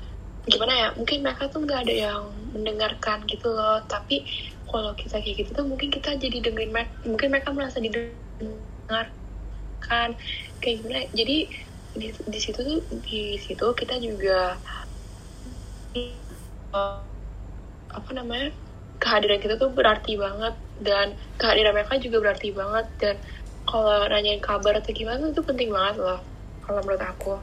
gimana 0.47 0.73
ya 0.73 0.89
mungkin 0.95 1.27
mereka 1.27 1.51
tuh 1.51 1.67
nggak 1.67 1.83
ada 1.87 1.95
yang 1.95 2.31
mendengarkan 2.55 3.27
gitu 3.27 3.51
loh. 3.51 3.83
Tapi 3.91 4.23
kalau 4.71 4.95
kita 4.95 5.19
kayak 5.19 5.37
gitu 5.43 5.51
tuh 5.51 5.67
mungkin 5.67 5.91
kita 5.91 6.15
jadi 6.15 6.47
dengerin 6.47 6.71
mereka 6.71 6.95
mungkin 7.03 7.29
mereka 7.35 7.51
merasa 7.51 7.83
didengarkan. 7.83 9.11
Kayak 10.63 10.77
gimana 10.79 10.99
ya? 11.03 11.09
jadi 11.11 11.37
di, 11.91 12.07
di 12.15 12.39
situ 12.39 12.63
tuh 12.63 12.79
di 13.03 13.35
situ 13.35 13.67
kita 13.75 13.99
juga 13.99 14.55
uh, 16.71 17.03
apa 17.91 18.11
namanya 18.15 18.55
kehadiran 19.01 19.41
kita 19.41 19.57
tuh 19.57 19.73
berarti 19.73 20.15
banget. 20.21 20.55
Dan 20.81 21.17
kehadiran 21.41 21.75
mereka 21.75 21.97
juga 21.99 22.31
berarti 22.31 22.53
banget. 22.53 22.87
Dan 23.01 23.17
kalau 23.67 24.07
nanyain 24.09 24.43
kabar 24.43 24.79
atau 24.79 24.93
gimana 24.93 25.31
itu 25.31 25.43
penting 25.43 25.71
banget 25.73 26.03
loh 26.03 26.21
kalau 26.65 26.81
menurut 26.87 27.03
aku. 27.03 27.35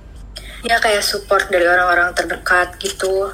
Ya 0.66 0.78
kayak 0.82 1.06
support 1.06 1.48
dari 1.50 1.68
orang-orang 1.68 2.14
terdekat 2.18 2.76
gitu. 2.82 3.32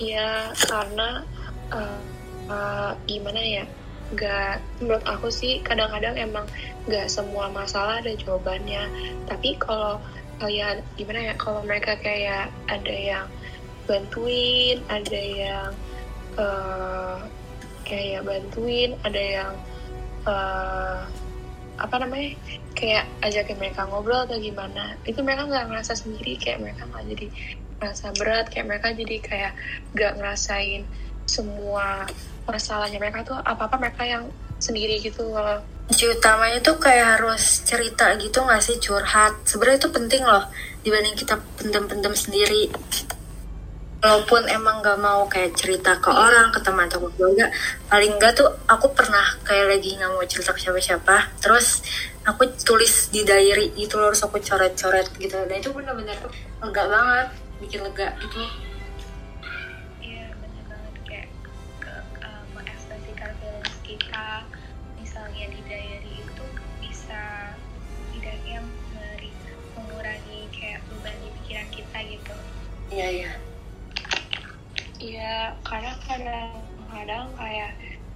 Iya 0.00 0.52
karena 0.56 1.24
uh, 1.72 2.00
uh, 2.48 2.90
gimana 3.04 3.40
ya 3.40 3.64
nggak 4.06 4.62
menurut 4.78 5.02
aku 5.02 5.28
sih 5.34 5.58
kadang-kadang 5.66 6.14
emang 6.14 6.46
nggak 6.86 7.10
semua 7.10 7.50
masalah 7.52 8.00
ada 8.00 8.14
jawabannya. 8.14 8.86
Tapi 9.26 9.58
kalau 9.58 10.00
kalian 10.36 10.84
gimana 11.00 11.32
ya 11.32 11.34
kalau 11.40 11.64
mereka 11.64 11.96
kayak 12.00 12.52
ada 12.68 12.94
yang 12.94 13.26
bantuin 13.86 14.82
ada 14.90 15.20
yang 15.20 15.70
uh, 16.36 17.18
kayak 17.86 18.26
bantuin 18.26 18.98
ada 19.06 19.22
yang 19.22 19.52
uh, 20.26 21.06
apa 21.76 21.94
namanya 22.02 22.34
kayak 22.74 23.06
ajakin 23.22 23.56
mereka 23.56 23.86
ngobrol 23.86 24.26
atau 24.26 24.36
gimana. 24.36 24.98
Itu 25.06 25.22
mereka 25.22 25.46
nggak 25.46 25.70
ngerasa 25.70 25.94
sendiri 25.94 26.34
kayak 26.36 26.60
mereka 26.60 26.82
nggak 26.90 27.04
jadi 27.14 27.26
ngerasa 27.76 28.06
berat 28.18 28.46
kayak 28.50 28.66
mereka 28.66 28.88
jadi 28.90 29.16
kayak 29.22 29.52
nggak 29.94 30.12
ngerasain 30.18 30.82
semua 31.30 32.04
masalahnya. 32.50 32.98
Mereka 32.98 33.22
tuh 33.22 33.38
apa 33.38 33.70
apa 33.70 33.76
mereka 33.78 34.02
yang 34.02 34.24
sendiri 34.58 34.98
gitu. 35.00 35.30
Loh 35.30 35.62
utamanya 35.86 36.58
tuh 36.58 36.76
kayak 36.82 37.18
harus 37.18 37.62
cerita 37.62 38.10
gitu 38.18 38.42
nggak 38.42 38.58
sih 38.58 38.76
curhat? 38.82 39.38
Sebenarnya 39.46 39.86
itu 39.86 39.90
penting 39.94 40.22
loh 40.26 40.44
dibanding 40.82 41.14
kita 41.14 41.38
pendem-pendem 41.58 42.14
sendiri 42.14 42.66
walaupun 44.06 44.46
emang 44.46 44.86
gak 44.86 45.02
mau 45.02 45.26
kayak 45.26 45.58
cerita 45.58 45.98
ke 45.98 46.06
orang 46.06 46.54
ke 46.54 46.62
teman 46.62 46.86
atau 46.86 47.02
ke 47.02 47.10
keluarga 47.18 47.50
paling 47.90 48.14
enggak 48.14 48.38
tuh 48.38 48.46
aku 48.70 48.94
pernah 48.94 49.26
kayak 49.42 49.66
lagi 49.66 49.98
nggak 49.98 50.14
mau 50.14 50.22
cerita 50.22 50.54
ke 50.54 50.62
siapa-siapa. 50.62 51.42
Terus 51.42 51.82
aku 52.22 52.54
tulis 52.62 53.10
di 53.10 53.26
diary 53.26 53.74
itu 53.74 53.98
harus 53.98 54.22
aku 54.22 54.38
coret-coret 54.38 55.10
gitu. 55.18 55.34
Dan 55.34 55.58
itu 55.58 55.74
benar-benar 55.74 56.14
lega 56.62 56.84
banget 56.86 57.28
bikin 57.58 57.82
lega 57.82 58.14
gitu. 58.22 58.38
Iya 59.98 60.30
benar 60.38 60.62
banget. 60.70 60.94
Kayak 61.02 61.28
ke, 61.82 61.94
uh, 62.22 62.42
mengekspresikan 62.54 63.30
feelings 63.42 63.74
kita 63.82 64.46
misalnya 65.02 65.50
di 65.50 65.60
diary 65.66 66.14
itu 66.22 66.44
bisa 66.78 67.22
tidaknya 68.14 68.62
mengurangi 69.74 70.46
kayak 70.54 70.78
beban 70.94 71.14
di 71.18 71.28
pikiran 71.42 71.68
kita 71.74 71.98
gitu. 72.06 72.34
Iya 72.94 73.08
iya 73.10 73.32
Iya, 75.06 75.24
karena 75.66 75.90
kadang-kadang 76.06 77.26
kayak 77.40 77.70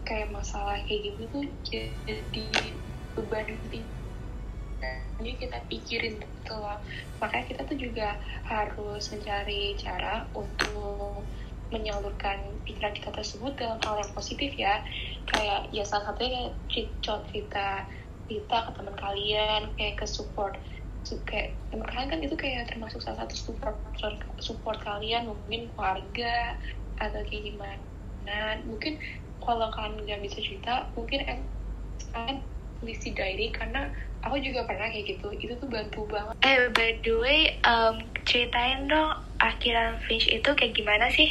kayak 0.07 0.29
masalah 0.37 0.77
kayak 0.87 1.01
gitu 1.07 1.23
tuh 1.35 1.45
jadi 1.71 2.49
beban 3.15 3.47
jadi 5.21 5.31
kita 5.41 5.59
pikirin 5.71 6.15
gitu 6.25 6.55
loh. 6.57 6.79
Makanya 7.21 7.45
kita 7.51 7.63
tuh 7.69 7.77
juga 7.77 8.09
harus 8.49 9.03
mencari 9.13 9.77
cara 9.85 10.15
untuk 10.33 11.29
menyalurkan 11.71 12.39
pikiran 12.67 12.95
kita 12.99 13.11
tersebut 13.15 13.53
dalam 13.61 13.79
hal 13.85 13.95
yang 14.03 14.13
positif 14.17 14.51
ya. 14.57 14.81
Kayak 15.31 15.69
ya 15.77 15.85
salah 15.85 16.05
satunya 16.11 16.57
kayak 16.73 16.89
cerita 17.29 17.65
cerita 18.27 18.57
ke 18.67 18.71
teman 18.79 18.97
kalian 18.97 19.63
kayak 19.77 19.95
ke 20.01 20.07
support 20.09 20.55
kayak 21.29 21.49
teman 21.73 21.89
kalian 21.91 22.09
kan 22.13 22.21
itu 22.23 22.37
kayak 22.39 22.69
termasuk 22.71 23.01
salah 23.03 23.27
satu 23.27 23.35
support 23.37 23.77
support 24.39 24.79
kalian 24.85 25.27
mungkin 25.27 25.73
keluarga 25.75 26.55
atau 27.01 27.21
kayak 27.27 27.53
gimana 27.53 27.83
nah 28.29 28.55
mungkin 28.69 29.01
kalau 29.41 29.73
kalian 29.73 30.05
nggak 30.05 30.21
bisa 30.23 30.39
cerita 30.45 30.87
mungkin 30.93 31.25
kalian 32.13 32.39
tulis 32.81 33.01
di 33.01 33.11
diary 33.13 33.49
karena 33.53 33.89
aku 34.21 34.37
juga 34.41 34.69
pernah 34.69 34.89
kayak 34.93 35.17
gitu 35.17 35.29
itu 35.37 35.53
tuh 35.57 35.69
bantu 35.69 36.05
banget 36.09 36.37
Eh, 36.45 36.69
by 36.73 36.97
the 37.05 37.15
way, 37.17 37.41
um, 37.65 38.01
ceritain 38.29 38.89
dong 38.89 39.17
akhiran 39.41 40.01
Finch 40.05 40.29
itu 40.29 40.49
kayak 40.57 40.77
gimana 40.77 41.09
sih? 41.13 41.29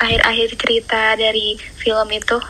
Akhir-akhir 0.00 0.56
cerita 0.56 1.02
dari 1.16 1.60
film 1.60 2.08
itu. 2.12 2.40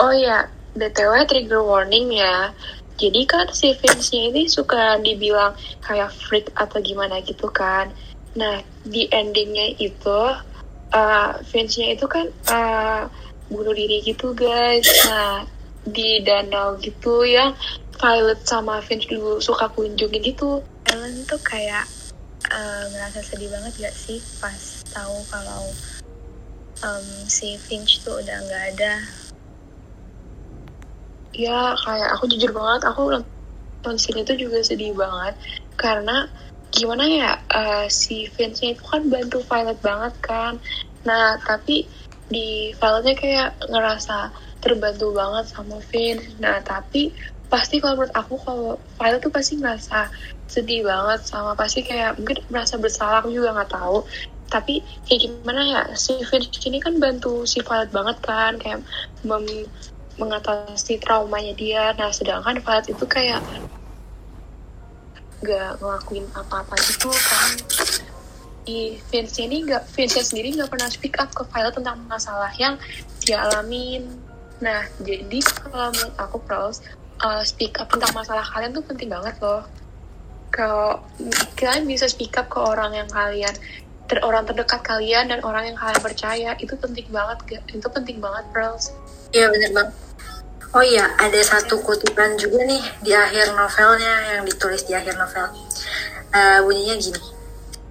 Oh 0.00 0.12
ya, 0.12 0.48
BTW 0.76 1.28
trigger 1.28 1.60
warning 1.60 2.16
ya. 2.16 2.52
Jadi 2.96 3.24
kan 3.28 3.48
si 3.52 3.72
Vince-nya 3.76 4.32
ini 4.32 4.42
suka 4.48 5.00
dibilang 5.00 5.56
kayak 5.84 6.12
freak 6.12 6.48
atau 6.56 6.80
gimana 6.80 7.20
gitu 7.24 7.48
kan. 7.52 7.92
Nah, 8.36 8.64
di 8.84 9.08
endingnya 9.12 9.76
itu, 9.76 10.20
uh, 10.94 11.40
Vince-nya 11.48 11.96
itu 11.96 12.06
kan 12.06 12.28
uh, 12.48 13.08
bunuh 13.48 13.74
diri 13.74 14.04
gitu 14.04 14.36
guys. 14.36 14.86
Nah, 15.08 15.44
di 15.82 16.22
danau 16.22 16.78
gitu 16.78 17.26
yang 17.26 17.56
Violet 17.98 18.40
sama 18.46 18.78
Vince 18.84 19.10
dulu 19.10 19.42
suka 19.42 19.66
kunjungin 19.72 20.22
gitu. 20.22 20.62
Ellen 20.88 21.24
tuh 21.26 21.40
kayak 21.42 21.88
uh, 22.52 22.84
ngerasa 22.92 23.24
sedih 23.24 23.50
banget 23.50 23.72
gak 23.88 23.96
sih 23.96 24.20
pas 24.38 24.84
tahu 24.92 25.16
kalau 25.32 25.62
um, 26.84 27.06
si 27.30 27.56
Finch 27.56 28.02
tuh 28.02 28.20
udah 28.20 28.38
nggak 28.44 28.64
ada. 28.76 28.94
ya 31.32 31.72
kayak 31.80 32.12
aku 32.12 32.28
jujur 32.28 32.52
banget 32.52 32.84
aku 32.84 33.08
nonton 33.08 33.96
scene 33.96 34.20
itu 34.20 34.36
juga 34.36 34.60
sedih 34.60 34.92
banget 34.92 35.32
karena 35.80 36.28
gimana 36.72 37.04
ya 37.04 37.30
eh, 37.60 37.86
si 37.92 38.26
Vince-nya 38.34 38.74
itu 38.74 38.84
kan 38.88 39.02
bantu 39.12 39.38
Violet 39.44 39.78
banget 39.88 40.14
kan. 40.24 40.52
Nah 41.08 41.36
tapi 41.48 41.86
di 42.32 42.72
Violetnya 42.78 43.14
kayak 43.22 43.48
ngerasa 43.68 44.32
terbantu 44.64 45.12
banget 45.12 45.44
sama 45.52 45.76
Vince. 45.90 46.40
Nah 46.40 46.58
tapi 46.64 47.12
pasti 47.52 47.76
kalau 47.82 48.00
menurut 48.00 48.14
aku 48.16 48.34
kalau 48.40 48.68
Violet 48.96 49.20
tuh 49.20 49.32
pasti 49.32 49.60
ngerasa 49.60 50.08
sedih 50.48 50.84
banget 50.84 51.20
sama 51.28 51.52
pasti 51.56 51.80
kayak 51.84 52.16
mungkin 52.20 52.40
merasa 52.52 52.80
bersalah 52.80 53.20
aku 53.20 53.28
juga 53.30 53.52
nggak 53.52 53.72
tahu. 53.72 53.98
Tapi 54.48 54.84
kayak 55.08 55.20
gimana 55.28 55.60
ya 55.64 55.82
si 55.96 56.12
Vince 56.24 56.60
ini 56.68 56.80
kan 56.80 56.96
bantu 56.96 57.44
si 57.44 57.60
Violet 57.60 57.92
banget 57.92 58.16
kan 58.24 58.52
kayak 58.56 58.80
mem- 59.28 59.68
mengatasi 60.20 61.00
traumanya 61.00 61.52
dia. 61.56 61.84
Nah, 61.96 62.12
sedangkan 62.12 62.60
Violet 62.60 62.86
itu 62.92 63.04
kayak 63.08 63.40
gak 65.42 65.82
ngelakuin 65.82 66.26
apa-apa 66.32 66.74
gitu 66.86 67.10
kan. 67.10 67.50
Di 68.62 68.96
Vince 69.10 69.42
ini 69.42 69.66
gak, 69.66 69.90
Vince 69.90 70.22
sendiri 70.22 70.54
gak 70.54 70.70
pernah 70.70 70.88
speak 70.88 71.18
up 71.18 71.30
ke 71.34 71.42
Violet 71.50 71.74
tentang 71.74 71.98
masalah 72.06 72.50
yang 72.56 72.78
dia 73.22 73.42
alamin. 73.42 74.06
Nah, 74.62 74.86
jadi 75.02 75.42
kalau 75.42 75.90
menurut 75.90 76.14
aku 76.16 76.38
pros, 76.46 76.80
uh, 77.20 77.42
speak 77.42 77.76
up 77.82 77.90
tentang 77.90 78.14
masalah 78.14 78.46
kalian 78.46 78.70
tuh 78.70 78.86
penting 78.86 79.10
banget 79.10 79.34
loh. 79.42 79.66
Kalau 80.54 81.02
kalian 81.58 81.90
bisa 81.90 82.06
speak 82.06 82.38
up 82.38 82.46
ke 82.46 82.60
orang 82.62 82.94
yang 82.94 83.08
kalian 83.10 83.54
ter, 84.12 84.20
orang 84.20 84.44
terdekat 84.44 84.84
kalian 84.84 85.32
dan 85.32 85.40
orang 85.40 85.72
yang 85.72 85.76
kalian 85.80 86.02
percaya 86.04 86.50
itu 86.60 86.76
penting 86.76 87.08
banget 87.08 87.64
itu 87.72 87.88
penting 87.88 88.20
banget 88.20 88.44
pros 88.52 88.92
Iya 89.32 89.48
bener 89.48 89.70
banget. 89.72 89.96
Oh 90.72 90.80
iya, 90.80 91.04
ada 91.20 91.36
satu 91.44 91.84
kutipan 91.84 92.40
juga 92.40 92.64
nih 92.64 92.80
di 93.04 93.12
akhir 93.12 93.52
novelnya 93.52 94.36
yang 94.36 94.42
ditulis 94.48 94.88
di 94.88 94.96
akhir 94.96 95.20
novel. 95.20 95.52
Eh, 96.32 96.58
bunyinya 96.64 96.96
gini. 96.96 97.20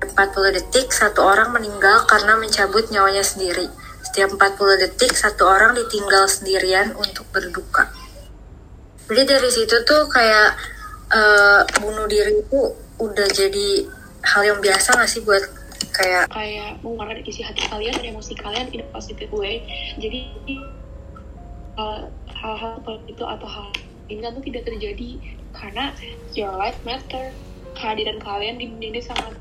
40 0.01 0.17
detik 0.57 0.89
satu 0.89 1.21
orang 1.21 1.53
meninggal 1.53 2.09
karena 2.09 2.33
mencabut 2.41 2.89
nyawanya 2.89 3.21
sendiri. 3.21 3.69
Setiap 4.01 4.33
40 4.33 4.81
detik 4.81 5.13
satu 5.13 5.45
orang 5.45 5.77
ditinggal 5.77 6.25
sendirian 6.25 6.97
untuk 6.97 7.29
berduka. 7.29 7.85
Jadi 9.05 9.29
dari 9.29 9.49
situ 9.53 9.77
tuh 9.85 10.09
kayak 10.09 10.57
eh, 11.13 11.61
bunuh 11.85 12.09
diri 12.09 12.41
itu 12.41 12.61
udah 12.97 13.27
jadi 13.29 13.85
hal 14.25 14.41
yang 14.41 14.57
biasa 14.57 14.97
gak 14.97 15.09
sih 15.09 15.21
buat 15.21 15.41
kayak 15.91 16.29
kayak 16.31 16.77
mengeluarkan 16.81 17.25
isi 17.25 17.41
hati 17.43 17.67
kalian 17.67 17.93
dan 17.99 18.15
emosi 18.15 18.33
kalian 18.37 18.69
in 18.71 18.81
a 18.81 18.87
positive 18.93 19.29
jadi 19.99 20.19
uh, 20.55 20.80
hal-hal 21.77 22.81
seperti 22.81 23.15
itu 23.15 23.23
atau 23.23 23.47
hal 23.47 23.67
ini 24.11 24.19
tuh 24.27 24.43
tidak 24.43 24.63
terjadi 24.67 25.09
karena 25.55 25.95
your 26.35 26.53
life 26.55 26.77
matter. 26.83 27.31
Kehadiran 27.71 28.19
kalian 28.19 28.59
di 28.59 28.67
dunia 28.67 28.89
ini 28.91 29.01
sangat 29.01 29.31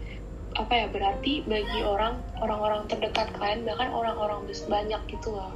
apa 0.54 0.72
ya 0.74 0.86
berarti 0.90 1.46
bagi 1.46 1.80
orang 1.82 2.18
orang-orang 2.38 2.86
terdekat 2.86 3.30
kalian 3.38 3.66
bahkan 3.66 3.90
orang-orang 3.90 4.46
banyak 4.46 5.00
gitu 5.10 5.34
loh. 5.34 5.50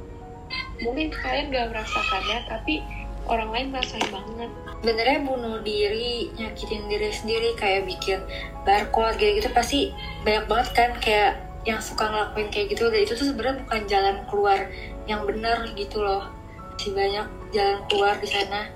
Mungkin 0.83 1.11
kalian 1.11 1.55
gak 1.55 1.71
merasakannya 1.71 2.37
tapi 2.51 2.83
orang 3.25 3.49
lain 3.55 3.67
merasain 3.71 4.05
banget. 4.11 4.51
Sebenarnya 4.83 5.19
bunuh 5.23 5.57
diri 5.63 6.29
nyakitin 6.35 6.83
diri 6.91 7.09
sendiri 7.15 7.49
kayak 7.57 7.87
bikin 7.87 8.19
barcode 8.67 9.17
gitu 9.17 9.39
gitu 9.41 9.49
pasti 9.55 9.79
banyak 10.27 10.45
banget 10.45 10.69
kan 10.75 10.91
kayak 10.99 11.31
yang 11.65 11.81
suka 11.81 12.05
ngelakuin 12.11 12.51
kayak 12.51 12.67
gitu. 12.75 12.91
Dan 12.91 12.99
itu 13.07 13.13
tuh 13.17 13.27
sebenarnya 13.31 13.63
bukan 13.65 13.81
jalan 13.87 14.15
keluar 14.29 14.59
yang 15.09 15.23
benar 15.25 15.65
gitu 15.73 16.03
loh 16.03 16.27
masih 16.75 16.91
banyak 16.91 17.27
jalan 17.55 17.79
keluar 17.87 18.15
di 18.19 18.27
sana 18.27 18.67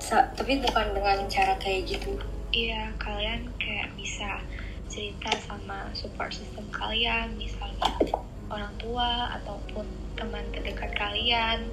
Sa- 0.00 0.28
tapi 0.32 0.56
bukan 0.64 0.96
dengan 0.96 1.28
cara 1.28 1.52
kayak 1.60 1.84
gitu 1.84 2.16
Iya, 2.56 2.88
kalian 2.96 3.52
kayak 3.60 3.92
bisa 4.00 4.40
cerita 4.88 5.28
sama 5.44 5.92
support 5.92 6.32
system 6.32 6.64
kalian, 6.72 7.36
misalnya 7.36 7.84
orang 8.48 8.72
tua 8.80 9.28
ataupun 9.36 9.84
teman 10.16 10.40
terdekat 10.56 10.88
kalian. 10.96 11.68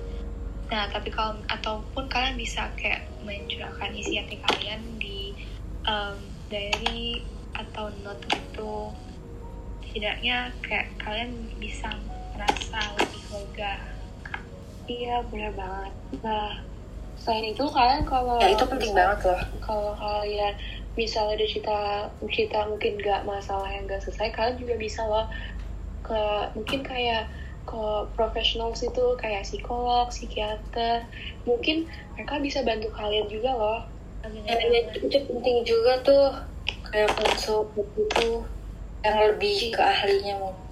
Nah, 0.67 0.91
tapi 0.91 1.07
kalau 1.07 1.39
ataupun 1.47 2.11
kalian 2.11 2.35
bisa 2.35 2.67
kayak 2.75 3.07
mencurahkan 3.23 3.95
isi 3.95 4.19
hati 4.19 4.35
kalian 4.43 4.81
di 4.99 5.31
um, 5.87 6.19
diary 6.51 7.23
atau 7.55 7.87
note 8.03 8.27
gitu. 8.27 8.91
Setidaknya 9.87 10.51
kayak 10.59 10.91
kalian 10.99 11.47
bisa 11.63 11.95
merasa 12.35 12.81
lebih 12.99 13.23
lega. 13.31 13.92
Iya 14.87 15.23
benar 15.27 15.51
banget. 15.55 15.93
Nah 16.23 16.59
selain 17.19 17.55
itu 17.55 17.63
kalian 17.69 18.03
kalau 18.03 18.41
ya 18.41 18.51
itu 18.51 18.65
penting 18.67 18.91
banget 18.91 19.19
loh. 19.31 19.41
kalau 19.63 19.93
kalian 19.95 20.57
misalnya 20.97 21.39
ada 21.39 21.45
cerita 21.47 21.77
cerita 22.27 22.59
mungkin 22.67 22.99
nggak 22.99 23.21
masalah 23.23 23.69
yang 23.69 23.85
nggak 23.87 24.01
selesai 24.03 24.33
kalian 24.33 24.57
juga 24.59 24.75
bisa 24.75 25.01
loh 25.07 25.25
ke 26.03 26.21
mungkin 26.57 26.83
kayak 26.83 27.31
ke 27.63 27.83
profesional 28.19 28.75
itu 28.75 29.05
kayak 29.15 29.47
psikolog 29.47 30.11
psikiater. 30.11 31.07
Mungkin 31.47 31.87
mereka 32.15 32.35
bisa 32.43 32.59
bantu 32.61 32.91
kalian 32.91 33.27
juga 33.31 33.51
loh. 33.55 33.79
Ya, 34.23 34.55
ya, 34.55 34.79
itu 34.99 35.19
penting 35.27 35.63
juga 35.67 35.99
tuh 36.03 36.31
kayak 36.91 37.11
konsul 37.15 37.67
itu 37.75 38.43
yang 39.03 39.17
lebih 39.19 39.75
ke 39.75 39.81
ahlinya 39.83 40.39
mau 40.39 40.62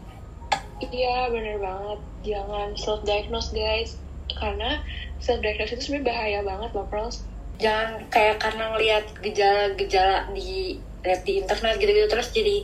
iya 0.89 1.29
bener 1.29 1.61
banget. 1.61 1.99
Jangan 2.25 2.73
self 2.73 3.01
diagnose 3.05 3.53
guys. 3.53 3.97
Karena 4.33 4.81
self 5.21 5.39
diagnose 5.45 5.77
itu 5.77 5.91
sebenarnya 5.91 6.07
bahaya 6.09 6.39
banget 6.41 6.69
loh 6.73 6.87
pros. 6.89 7.21
Jangan 7.61 8.09
kayak 8.09 8.41
karena 8.41 8.73
ngelihat 8.73 9.05
gejala-gejala 9.21 10.33
di 10.33 10.81
lihat 11.01 11.21
di 11.25 11.41
internet 11.41 11.81
gitu-gitu 11.81 12.07
terus 12.13 12.29
jadi 12.29 12.61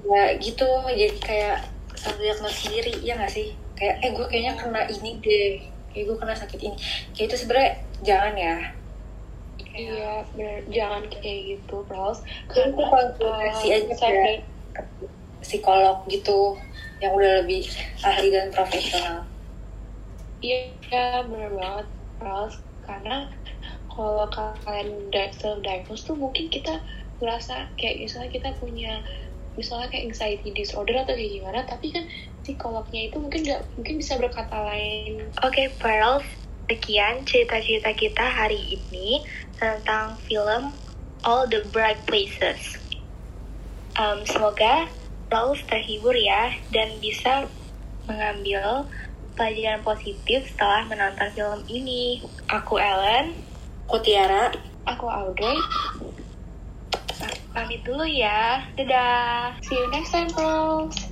ya 0.00 0.36
gitu 0.36 0.68
jadi 0.88 1.16
kayak 1.20 1.58
self 1.96 2.16
diagnosis 2.16 2.60
sendiri 2.64 2.94
ya 3.04 3.20
nggak 3.20 3.32
sih? 3.32 3.52
Kayak 3.76 3.94
eh 4.00 4.10
gue 4.16 4.26
kayaknya 4.28 4.52
kena 4.56 4.82
ini 4.88 5.10
deh 5.20 5.52
kayak 5.92 6.04
gue 6.08 6.16
kena 6.16 6.34
sakit 6.36 6.60
ini. 6.64 6.76
Kayak 7.12 7.26
itu 7.28 7.36
sebenarnya 7.44 7.72
jangan 8.00 8.34
ya. 8.36 8.56
Iya 9.70 10.12
bener. 10.32 10.60
Jangan 10.72 11.02
kayak 11.12 11.38
gitu 11.56 11.76
pros. 11.84 12.24
Itu 12.48 12.72
konsultasi 12.72 13.66
uh, 13.68 13.76
aja 13.76 14.40
psikolog 15.40 16.04
gitu 16.06 16.56
yang 17.00 17.12
udah 17.16 17.44
lebih 17.44 17.64
ahli 18.04 18.28
dan 18.32 18.52
profesional 18.52 19.24
Iya, 20.40 21.20
bener 21.28 21.52
banget, 21.52 21.86
Pros. 22.16 22.56
Karena 22.80 23.28
kalau 23.92 24.24
kalian 24.32 25.12
di- 25.12 25.34
self-diagnose 25.36 26.08
tuh 26.08 26.16
mungkin 26.16 26.48
kita 26.48 26.80
ngerasa 27.20 27.76
kayak 27.76 28.08
misalnya 28.08 28.30
kita 28.32 28.50
punya 28.56 29.04
misalnya 29.60 29.92
kayak 29.92 30.08
anxiety 30.08 30.56
disorder 30.56 30.96
atau 31.04 31.12
kayak 31.12 31.32
gimana, 31.36 31.60
tapi 31.68 31.92
kan 31.92 32.08
psikolognya 32.40 33.12
itu 33.12 33.20
mungkin 33.20 33.44
nggak 33.44 33.62
mungkin 33.76 33.94
bisa 34.00 34.16
berkata 34.16 34.56
lain. 34.64 35.28
Oke, 35.44 35.68
Pearl, 35.76 36.24
sekian 36.72 37.28
cerita-cerita 37.28 37.92
kita 37.92 38.24
hari 38.24 38.80
ini 38.80 39.20
tentang 39.60 40.16
film 40.24 40.72
All 41.20 41.44
the 41.44 41.60
Bright 41.68 42.00
Places. 42.08 42.80
Em, 44.00 44.24
semoga 44.24 44.88
Pearl 45.30 45.54
terhibur 45.70 46.12
ya 46.12 46.50
dan 46.74 46.98
bisa 46.98 47.46
mengambil 48.10 48.84
pelajaran 49.38 49.80
positif 49.86 50.50
setelah 50.50 50.84
menonton 50.90 51.30
film 51.32 51.60
ini. 51.70 52.20
Aku 52.50 52.76
Ellen, 52.76 53.38
aku 53.86 54.02
Tiara 54.02 54.50
Aku 54.90 55.06
Audrey. 55.06 55.56
pamit 57.50 57.82
dulu 57.82 58.06
ya. 58.06 58.64
Dadah. 58.78 59.58
See 59.62 59.74
you 59.76 59.86
next 59.90 60.14
time, 60.14 60.30
Pros. 60.30 61.09